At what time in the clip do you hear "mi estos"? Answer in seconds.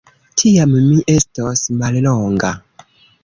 0.85-1.63